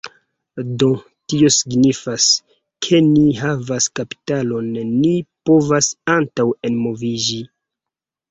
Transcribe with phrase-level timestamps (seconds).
[0.83, 0.87] Do,
[1.31, 2.23] tio signifas,
[2.85, 4.71] ke ni havas kapitalon
[5.03, 5.13] ni
[5.49, 7.39] povas antaŭenmoviĝi